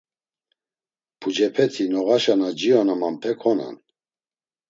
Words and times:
Pucepeti 1.19 1.85
noğaşa 1.91 2.35
na 2.39 2.49
cionamanpe 2.59 3.31
konan. 3.41 3.75